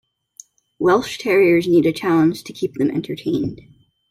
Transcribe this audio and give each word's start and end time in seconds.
Welsh 0.79 1.19
Terriers 1.19 1.67
need 1.67 1.85
a 1.85 1.91
challenge 1.93 2.43
to 2.45 2.53
keep 2.53 2.73
them 2.73 2.89
entertained. 2.89 3.61